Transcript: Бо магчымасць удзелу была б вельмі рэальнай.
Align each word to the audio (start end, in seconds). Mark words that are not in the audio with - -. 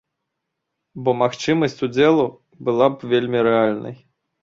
Бо 1.03 1.09
магчымасць 1.21 1.79
удзелу 1.89 2.25
была 2.65 2.91
б 2.97 3.15
вельмі 3.15 3.49
рэальнай. 3.53 3.95